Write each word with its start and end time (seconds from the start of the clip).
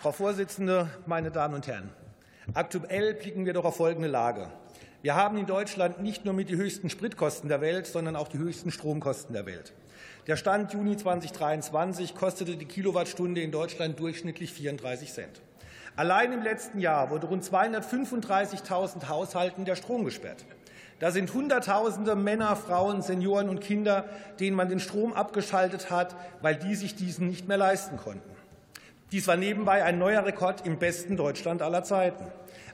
Frau 0.00 0.12
Vorsitzende, 0.12 0.88
meine 1.04 1.30
Damen 1.30 1.56
und 1.56 1.66
Herren! 1.66 1.90
Aktuell 2.54 3.12
blicken 3.12 3.44
wir 3.44 3.52
doch 3.52 3.66
auf 3.66 3.76
folgende 3.76 4.08
Lage. 4.08 4.50
Wir 5.02 5.14
haben 5.14 5.36
in 5.36 5.44
Deutschland 5.44 6.00
nicht 6.00 6.24
nur 6.24 6.32
mit 6.32 6.48
die 6.48 6.56
höchsten 6.56 6.88
Spritkosten 6.88 7.50
der 7.50 7.60
Welt, 7.60 7.86
sondern 7.86 8.16
auch 8.16 8.28
die 8.28 8.38
höchsten 8.38 8.70
Stromkosten 8.70 9.34
der 9.34 9.44
Welt. 9.44 9.74
Der 10.26 10.36
Stand 10.36 10.72
Juni 10.72 10.96
2023 10.96 12.14
kostete 12.14 12.56
die 12.56 12.64
Kilowattstunde 12.64 13.42
in 13.42 13.52
Deutschland 13.52 14.00
durchschnittlich 14.00 14.54
34 14.54 15.12
Cent. 15.12 15.42
Allein 15.96 16.32
im 16.32 16.42
letzten 16.42 16.80
Jahr 16.80 17.10
wurde 17.10 17.26
rund 17.26 17.44
235.000 17.44 19.06
Haushalten 19.06 19.66
der 19.66 19.76
Strom 19.76 20.06
gesperrt. 20.06 20.46
Da 20.98 21.10
sind 21.10 21.34
Hunderttausende 21.34 22.16
Männer, 22.16 22.56
Frauen, 22.56 23.02
Senioren 23.02 23.50
und 23.50 23.60
Kinder, 23.60 24.08
denen 24.38 24.56
man 24.56 24.70
den 24.70 24.80
Strom 24.80 25.12
abgeschaltet 25.12 25.90
hat, 25.90 26.16
weil 26.40 26.56
die 26.56 26.74
sich 26.74 26.94
diesen 26.94 27.28
nicht 27.28 27.48
mehr 27.48 27.58
leisten 27.58 27.98
konnten. 27.98 28.39
Dies 29.12 29.26
war 29.26 29.36
nebenbei 29.36 29.82
ein 29.82 29.98
neuer 29.98 30.24
Rekord 30.24 30.64
im 30.66 30.78
besten 30.78 31.16
Deutschland 31.16 31.62
aller 31.62 31.82
Zeiten. 31.82 32.24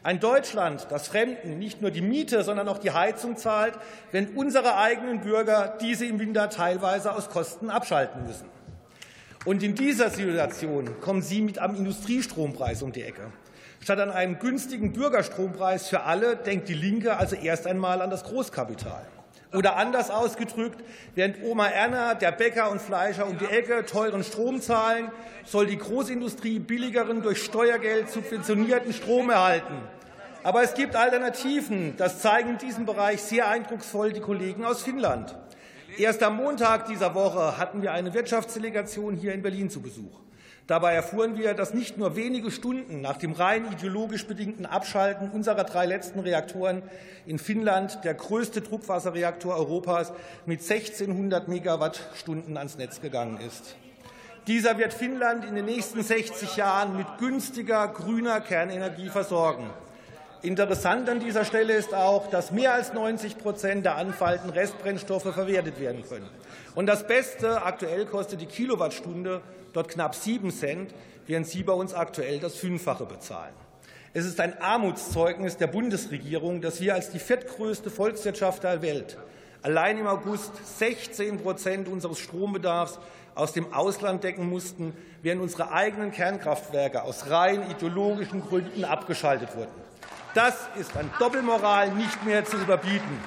Ein 0.02 0.20
Deutschland, 0.20 0.86
das 0.90 1.08
Fremden 1.08 1.58
nicht 1.58 1.80
nur 1.80 1.90
die 1.90 2.02
Miete, 2.02 2.44
sondern 2.44 2.68
auch 2.68 2.78
die 2.78 2.90
Heizung 2.90 3.36
zahlt, 3.36 3.74
wenn 4.12 4.36
unsere 4.36 4.76
eigenen 4.76 5.20
Bürger 5.20 5.76
diese 5.80 6.04
im 6.04 6.20
Winter 6.20 6.50
teilweise 6.50 7.12
aus 7.12 7.30
Kosten 7.30 7.70
abschalten 7.70 8.26
müssen. 8.26 8.48
Und 9.46 9.62
in 9.62 9.74
dieser 9.74 10.10
Situation 10.10 11.00
kommen 11.00 11.22
Sie 11.22 11.40
mit 11.40 11.58
einem 11.58 11.76
Industriestrompreis 11.76 12.82
um 12.82 12.92
die 12.92 13.02
Ecke. 13.02 13.32
Statt 13.80 14.00
an 14.00 14.10
einen 14.10 14.38
günstigen 14.38 14.92
Bürgerstrompreis 14.92 15.88
für 15.88 16.02
alle 16.02 16.36
denkt 16.36 16.68
die 16.68 16.74
Linke 16.74 17.16
also 17.16 17.34
erst 17.36 17.66
einmal 17.66 18.02
an 18.02 18.10
das 18.10 18.24
Großkapital. 18.24 19.06
Oder 19.52 19.76
anders 19.76 20.10
ausgedrückt, 20.10 20.82
während 21.14 21.42
Oma 21.42 21.68
Erna, 21.68 22.14
der 22.14 22.32
Bäcker 22.32 22.70
und 22.70 22.80
Fleischer 22.80 23.26
um 23.26 23.38
die 23.38 23.46
Ecke 23.46 23.86
teuren 23.86 24.24
Strom 24.24 24.60
zahlen, 24.60 25.10
soll 25.44 25.66
die 25.66 25.78
Großindustrie 25.78 26.58
billigeren, 26.58 27.22
durch 27.22 27.42
Steuergeld 27.42 28.10
subventionierten 28.10 28.92
Strom 28.92 29.30
erhalten. 29.30 29.74
Aber 30.42 30.62
es 30.62 30.74
gibt 30.74 30.94
Alternativen. 30.94 31.96
Das 31.96 32.20
zeigen 32.20 32.50
in 32.50 32.58
diesem 32.58 32.86
Bereich 32.86 33.20
sehr 33.22 33.48
eindrucksvoll 33.48 34.12
die 34.12 34.20
Kollegen 34.20 34.64
aus 34.64 34.82
Finnland. 34.82 35.34
Erst 35.98 36.22
am 36.22 36.36
Montag 36.36 36.86
dieser 36.86 37.14
Woche 37.14 37.58
hatten 37.58 37.82
wir 37.82 37.92
eine 37.92 38.12
Wirtschaftsdelegation 38.14 39.16
hier 39.16 39.32
in 39.32 39.42
Berlin 39.42 39.70
zu 39.70 39.80
Besuch. 39.80 40.20
Dabei 40.66 40.94
erfuhren 40.94 41.38
wir, 41.38 41.54
dass 41.54 41.74
nicht 41.74 41.96
nur 41.96 42.16
wenige 42.16 42.50
Stunden 42.50 43.00
nach 43.00 43.18
dem 43.18 43.32
rein 43.32 43.70
ideologisch 43.70 44.26
bedingten 44.26 44.66
Abschalten 44.66 45.30
unserer 45.30 45.62
drei 45.62 45.86
letzten 45.86 46.18
Reaktoren 46.18 46.82
in 47.24 47.38
Finnland 47.38 48.00
der 48.02 48.14
größte 48.14 48.62
Druckwasserreaktor 48.62 49.54
Europas 49.54 50.12
mit 50.44 50.60
1600 50.60 51.46
Megawattstunden 51.46 52.56
ans 52.56 52.78
Netz 52.78 53.00
gegangen 53.00 53.38
ist. 53.46 53.76
Dieser 54.48 54.76
wird 54.78 54.92
Finnland 54.92 55.44
in 55.44 55.54
den 55.54 55.66
nächsten 55.66 56.02
60 56.02 56.56
Jahren 56.56 56.96
mit 56.96 57.06
günstiger 57.18 57.86
grüner 57.86 58.40
Kernenergie 58.40 59.08
versorgen. 59.08 59.70
Interessant 60.42 61.08
an 61.08 61.18
dieser 61.18 61.44
Stelle 61.44 61.72
ist 61.72 61.94
auch, 61.94 62.28
dass 62.28 62.50
mehr 62.50 62.74
als 62.74 62.92
90 62.92 63.38
Prozent 63.38 63.84
der 63.84 63.96
anfallenden 63.96 64.50
Restbrennstoffe 64.50 65.22
verwertet 65.32 65.80
werden 65.80 66.04
können. 66.06 66.28
Und 66.74 66.86
das 66.86 67.06
Beste, 67.06 67.62
aktuell 67.62 68.04
kostet 68.06 68.40
die 68.40 68.46
Kilowattstunde 68.46 69.40
dort 69.72 69.88
knapp 69.88 70.14
7 70.14 70.50
Cent, 70.50 70.94
während 71.26 71.46
Sie 71.46 71.62
bei 71.62 71.72
uns 71.72 71.94
aktuell 71.94 72.38
das 72.38 72.56
Fünffache 72.56 73.06
bezahlen. 73.06 73.54
Es 74.12 74.24
ist 74.24 74.40
ein 74.40 74.60
Armutszeugnis 74.60 75.56
der 75.56 75.66
Bundesregierung, 75.66 76.60
dass 76.60 76.80
wir 76.80 76.94
als 76.94 77.10
die 77.10 77.18
viertgrößte 77.18 77.90
Volkswirtschaft 77.90 78.62
der 78.62 78.82
Welt 78.82 79.16
allein 79.62 79.98
im 79.98 80.06
August 80.06 80.52
16 80.78 81.40
Prozent 81.40 81.88
unseres 81.88 82.18
Strombedarfs 82.20 83.00
aus 83.34 83.52
dem 83.52 83.72
Ausland 83.72 84.22
decken 84.22 84.48
mussten, 84.48 84.94
während 85.22 85.42
unsere 85.42 85.72
eigenen 85.72 86.12
Kernkraftwerke 86.12 87.02
aus 87.02 87.30
rein 87.30 87.68
ideologischen 87.70 88.42
Gründen 88.42 88.84
abgeschaltet 88.84 89.56
wurden. 89.56 89.86
Das 90.36 90.68
ist 90.78 90.94
an 90.98 91.10
Doppelmoral 91.18 91.92
nicht 91.92 92.26
mehr 92.26 92.44
zu 92.44 92.58
überbieten. 92.58 93.20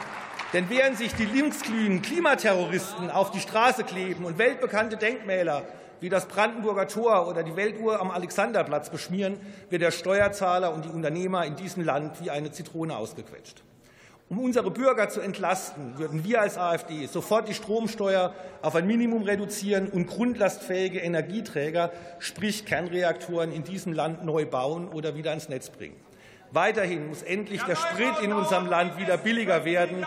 Denn 0.54 0.70
während 0.70 0.96
sich 0.96 1.16
die 1.16 1.26
linksglühen 1.26 2.04
Klimaterroristen 2.04 3.10
auf 3.10 3.32
die 3.32 3.40
Straße 3.40 3.84
kleben 3.84 4.26
und 4.26 4.38
weltbekannte 4.38 4.96
Denkmäler 4.96 5.64
wie 6.02 6.10
das 6.10 6.28
Brandenburger 6.28 6.88
Tor 6.88 7.28
oder 7.28 7.42
die 7.42 7.56
Weltuhr 7.56 8.00
am 8.00 8.12
Alexanderplatz 8.12 8.92
beschmieren, 8.92 9.40
wird 9.72 9.82
der 9.82 9.90
Steuerzahler 9.90 10.72
und 10.72 10.86
die 10.86 10.90
Unternehmer 10.90 11.48
in 11.48 11.56
diesem 11.56 11.84
Land 11.84 12.24
wie 12.24 12.30
eine 12.30 12.52
Zitrone 12.52 12.96
ausgequetscht. 12.96 13.64
Um 14.30 14.38
unsere 14.38 14.70
Bürger 14.70 15.10
zu 15.10 15.20
entlasten, 15.20 15.98
würden 15.98 16.24
wir 16.24 16.42
als 16.42 16.60
AfD 16.60 17.08
sofort 17.08 17.48
die 17.48 17.56
Stromsteuer 17.56 18.36
auf 18.62 18.76
ein 18.76 18.86
Minimum 18.86 19.24
reduzieren 19.24 19.90
und 19.90 20.06
grundlastfähige 20.06 21.00
Energieträger, 21.00 21.92
sprich 22.20 22.68
Kernreaktoren, 22.68 23.52
in 23.52 23.64
diesem 23.64 23.94
Land 23.94 24.24
neu 24.24 24.46
bauen 24.46 24.88
oder 24.88 25.16
wieder 25.16 25.34
ins 25.34 25.50
Netz 25.50 25.72
bringen. 25.72 25.96
Weiterhin 26.52 27.08
muss 27.08 27.22
endlich 27.22 27.62
der 27.64 27.76
Sprit 27.76 28.20
in 28.24 28.34
unserem 28.34 28.66
Land 28.66 28.98
wieder 28.98 29.18
billiger 29.18 29.66
werden, 29.66 30.06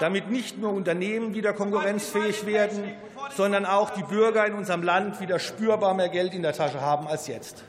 damit 0.00 0.30
nicht 0.30 0.58
nur 0.58 0.72
Unternehmen 0.72 1.34
wieder 1.34 1.52
konkurrenzfähig 1.52 2.46
werden, 2.46 2.94
sondern 3.36 3.64
auch 3.64 3.90
die 3.90 4.02
Bürger 4.02 4.44
in 4.46 4.54
unserem 4.54 4.82
Land 4.82 5.20
wieder 5.20 5.38
spürbar 5.38 5.94
mehr 5.94 6.08
Geld 6.08 6.34
in 6.34 6.42
der 6.42 6.52
Tasche 6.52 6.80
haben 6.80 7.06
als 7.06 7.28
jetzt. 7.28 7.64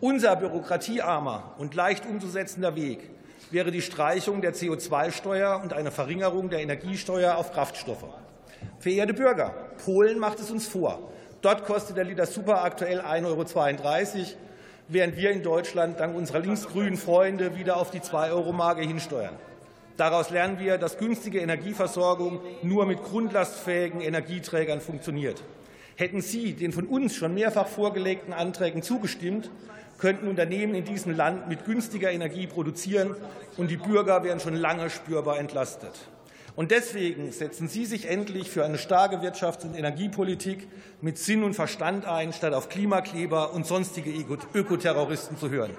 Unser 0.00 0.36
bürokratiearmer 0.36 1.54
und 1.56 1.74
leicht 1.74 2.04
umzusetzender 2.04 2.76
Weg 2.76 3.10
wäre 3.50 3.70
die 3.70 3.80
Streichung 3.80 4.42
der 4.42 4.54
CO2-Steuer 4.54 5.60
und 5.62 5.72
eine 5.72 5.90
Verringerung 5.90 6.50
der 6.50 6.60
Energiesteuer 6.60 7.36
auf 7.36 7.52
Kraftstoffe. 7.52 8.04
Verehrte 8.78 9.14
Bürger, 9.14 9.54
Polen 9.84 10.18
macht 10.18 10.40
es 10.40 10.50
uns 10.50 10.66
vor. 10.66 11.10
Dort 11.40 11.64
kostet 11.64 11.96
der 11.96 12.04
Liter 12.04 12.26
Super 12.26 12.64
aktuell 12.64 13.00
1,32 13.00 13.24
Euro, 13.26 13.44
während 14.88 15.16
wir 15.16 15.30
in 15.30 15.42
Deutschland 15.42 16.00
dank 16.00 16.16
unserer 16.16 16.40
linksgrünen 16.40 16.96
Freunde 16.96 17.56
wieder 17.56 17.76
auf 17.76 17.90
die 17.90 18.00
2-Euro-Marke 18.00 18.82
hinsteuern. 18.82 19.34
Daraus 19.96 20.30
lernen 20.30 20.58
wir, 20.58 20.76
dass 20.76 20.98
günstige 20.98 21.40
Energieversorgung 21.40 22.40
nur 22.62 22.84
mit 22.84 23.02
grundlastfähigen 23.02 24.00
Energieträgern 24.00 24.80
funktioniert. 24.80 25.42
Hätten 25.96 26.20
Sie 26.20 26.54
den 26.54 26.72
von 26.72 26.86
uns 26.86 27.14
schon 27.14 27.34
mehrfach 27.34 27.68
vorgelegten 27.68 28.32
Anträgen 28.32 28.82
zugestimmt, 28.82 29.50
könnten 29.98 30.26
Unternehmen 30.26 30.74
in 30.74 30.84
diesem 30.84 31.16
Land 31.16 31.48
mit 31.48 31.64
günstiger 31.64 32.10
Energie 32.10 32.48
produzieren, 32.48 33.14
und 33.56 33.70
die 33.70 33.76
Bürger 33.76 34.24
wären 34.24 34.40
schon 34.40 34.56
lange 34.56 34.90
spürbar 34.90 35.38
entlastet. 35.38 35.92
Und 36.56 36.70
deswegen 36.70 37.32
setzen 37.32 37.68
Sie 37.68 37.84
sich 37.84 38.08
endlich 38.08 38.48
für 38.48 38.64
eine 38.64 38.78
starke 38.78 39.16
Wirtschafts- 39.16 39.64
und 39.64 39.74
Energiepolitik 39.74 40.68
mit 41.00 41.18
Sinn 41.18 41.42
und 41.42 41.54
Verstand 41.54 42.06
ein, 42.06 42.32
statt 42.32 42.54
auf 42.54 42.68
Klimakleber 42.68 43.52
und 43.52 43.66
sonstige 43.66 44.12
Ökoterroristen 44.54 45.36
zu 45.36 45.50
hören. 45.50 45.72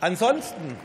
Ansonsten 0.00 0.76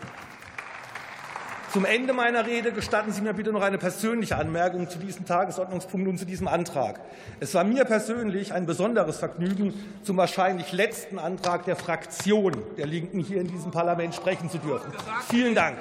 zum 1.74 1.86
Ende 1.86 2.14
meiner 2.14 2.46
Rede 2.46 2.72
gestatten 2.72 3.12
Sie 3.12 3.22
mir 3.22 3.34
bitte 3.34 3.52
noch 3.52 3.64
eine 3.64 3.80
persönliche 3.80 4.38
Anmerkung 4.38 4.90
zu 4.90 5.00
diesem 5.00 5.26
Tagesordnungspunkt 5.26 6.08
und 6.08 6.20
zu 6.20 6.26
diesem 6.26 6.48
Antrag. 6.48 7.00
Es 7.40 7.56
war 7.56 7.64
mir 7.64 7.84
persönlich 7.86 8.54
ein 8.54 8.68
besonderes 8.68 9.18
Vergnügen, 9.18 9.74
zum 10.04 10.18
wahrscheinlich 10.18 10.72
letzten 10.72 11.18
Antrag 11.18 11.66
der 11.66 11.76
Fraktion 11.76 12.62
der 12.78 12.86
Linken 12.86 13.20
hier 13.20 13.42
in 13.42 13.48
diesem 13.48 13.72
Parlament 13.72 14.14
sprechen 14.14 14.52
zu 14.52 14.60
dürfen. 14.60 14.92
Vielen 15.32 15.56
Dank. 15.56 15.78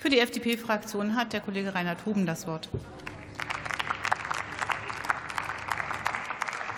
Für 0.00 0.08
die 0.08 0.18
FDP-Fraktion 0.18 1.14
hat 1.14 1.34
der 1.34 1.40
Kollege 1.40 1.74
Reinhard 1.74 2.06
Huben 2.06 2.24
das 2.24 2.46
Wort. 2.46 2.70